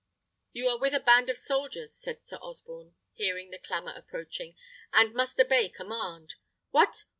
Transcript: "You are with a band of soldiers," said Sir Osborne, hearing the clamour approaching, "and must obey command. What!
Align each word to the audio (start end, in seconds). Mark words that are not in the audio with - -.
"You 0.51 0.67
are 0.67 0.79
with 0.79 0.95
a 0.95 0.99
band 0.99 1.29
of 1.29 1.37
soldiers," 1.37 1.93
said 1.93 2.25
Sir 2.25 2.37
Osborne, 2.37 2.95
hearing 3.13 3.51
the 3.51 3.59
clamour 3.59 3.93
approaching, 3.95 4.55
"and 4.91 5.13
must 5.13 5.39
obey 5.39 5.69
command. 5.69 6.33
What! 6.71 7.03